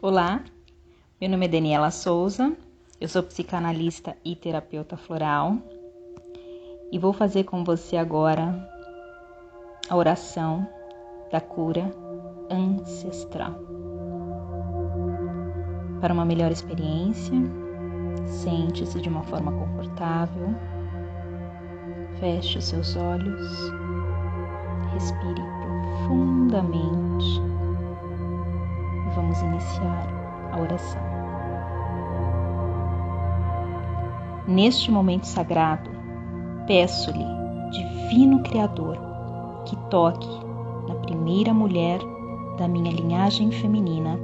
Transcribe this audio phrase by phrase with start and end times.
[0.00, 0.44] Olá,
[1.20, 2.56] meu nome é Daniela Souza,
[3.00, 5.58] eu sou psicanalista e terapeuta floral
[6.92, 8.54] e vou fazer com você agora
[9.90, 10.64] a oração
[11.32, 11.92] da cura
[12.48, 13.58] ancestral.
[16.00, 17.34] Para uma melhor experiência,
[18.24, 20.54] sente-se de uma forma confortável,
[22.20, 23.50] feche os seus olhos,
[24.92, 27.57] respire profundamente
[29.38, 30.06] vamos iniciar
[30.52, 31.02] a oração.
[34.46, 35.90] Neste momento sagrado,
[36.66, 37.24] peço-lhe,
[37.70, 38.98] Divino Criador,
[39.66, 40.28] que toque
[40.88, 42.00] na primeira mulher
[42.56, 44.18] da minha linhagem feminina,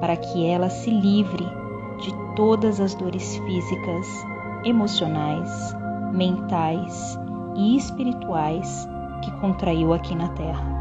[0.00, 1.44] para que ela se livre
[2.00, 4.06] de todas as dores físicas,
[4.64, 5.74] emocionais,
[6.12, 7.18] mentais
[7.54, 8.88] e espirituais
[9.22, 10.79] que contraiu aqui na Terra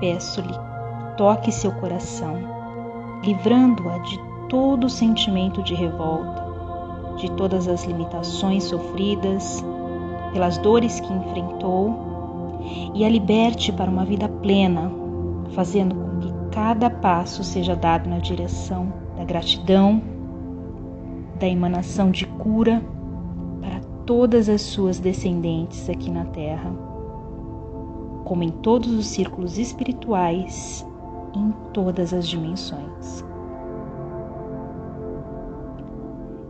[0.00, 0.54] peço-lhe,
[1.16, 2.36] toque seu coração,
[3.22, 6.46] livrando-a de todo sentimento de revolta,
[7.16, 9.64] de todas as limitações sofridas,
[10.32, 12.08] pelas dores que enfrentou,
[12.94, 14.90] e a liberte para uma vida plena,
[15.52, 20.02] fazendo com que cada passo seja dado na direção da gratidão,
[21.38, 22.82] da emanação de cura
[23.60, 26.72] para todas as suas descendentes aqui na Terra
[28.28, 30.86] como em todos os círculos espirituais,
[31.34, 33.24] em todas as dimensões.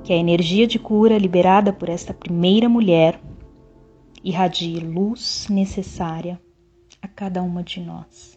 [0.03, 3.21] Que a energia de cura liberada por esta primeira mulher
[4.25, 6.41] irradie luz necessária
[7.01, 8.37] a cada uma de nós,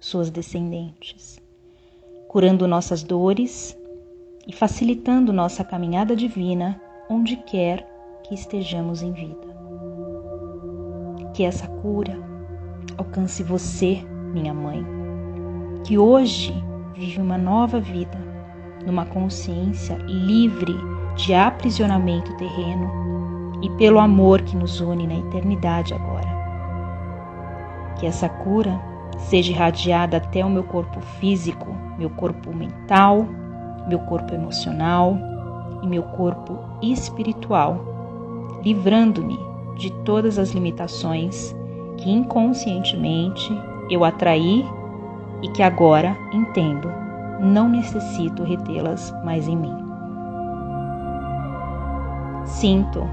[0.00, 1.40] suas descendentes,
[2.26, 3.78] curando nossas dores
[4.44, 7.88] e facilitando nossa caminhada divina onde quer
[8.24, 9.52] que estejamos em vida.
[11.32, 12.31] Que essa cura
[12.96, 14.84] alcance você, minha mãe,
[15.84, 16.54] que hoje
[16.94, 18.18] vive uma nova vida,
[18.86, 20.74] numa consciência livre
[21.16, 22.90] de aprisionamento terreno
[23.62, 26.28] e pelo amor que nos une na eternidade agora.
[27.98, 28.80] Que essa cura
[29.18, 31.66] seja irradiada até o meu corpo físico,
[31.98, 33.26] meu corpo mental,
[33.88, 35.16] meu corpo emocional
[35.82, 39.38] e meu corpo espiritual, livrando-me
[39.76, 41.54] de todas as limitações
[42.02, 43.56] que inconscientemente
[43.88, 44.64] eu atraí
[45.40, 46.90] e que agora entendo,
[47.40, 49.74] não necessito retê-las mais em mim.
[52.44, 53.08] Sinto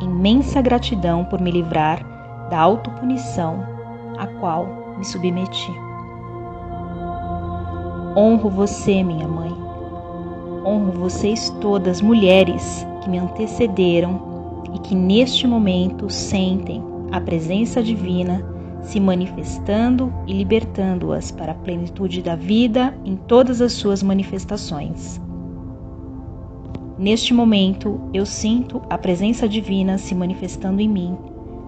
[0.00, 2.04] imensa gratidão por me livrar
[2.48, 3.64] da autopunição
[4.16, 5.72] a qual me submeti.
[8.16, 9.52] Honro você, minha mãe.
[10.64, 18.44] Honro vocês todas, mulheres que me antecederam e que neste momento sentem a presença divina
[18.82, 25.20] se manifestando e libertando-as para a plenitude da vida em todas as suas manifestações.
[26.98, 31.16] Neste momento, eu sinto a presença divina se manifestando em mim,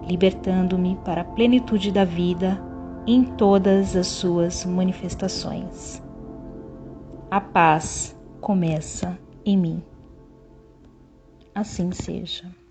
[0.07, 2.61] libertando-me para a plenitude da vida
[3.05, 6.01] em todas as suas manifestações.
[7.29, 9.83] A paz começa em mim.
[11.55, 12.62] Assim seja.